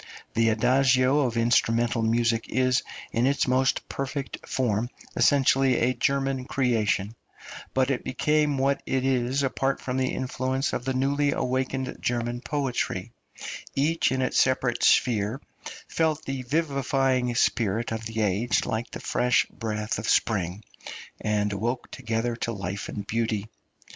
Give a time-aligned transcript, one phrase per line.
[0.33, 7.13] The Adagio of instrumental music is, in its most perfect form, essentially a German creation,
[7.75, 12.41] but it became what it is apart from the influence of the newly awakened German
[12.41, 13.11] poetry;
[13.75, 15.39] each in its separate sphere
[15.87, 20.63] felt the vivifying spirit of the age like the fresh breath of spring,
[21.19, 23.47] and awoke together to life and beauty.